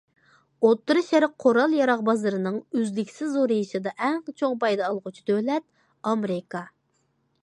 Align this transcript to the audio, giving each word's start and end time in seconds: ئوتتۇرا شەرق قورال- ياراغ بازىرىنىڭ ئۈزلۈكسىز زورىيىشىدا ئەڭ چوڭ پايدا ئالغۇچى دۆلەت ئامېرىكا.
ئوتتۇرا 0.67 1.01
شەرق 1.07 1.33
قورال- 1.43 1.75
ياراغ 1.79 2.01
بازىرىنىڭ 2.07 2.57
ئۈزلۈكسىز 2.79 3.31
زورىيىشىدا 3.35 3.93
ئەڭ 4.07 4.17
چوڭ 4.43 4.57
پايدا 4.65 4.87
ئالغۇچى 4.89 5.27
دۆلەت 5.31 5.69
ئامېرىكا. 6.13 6.63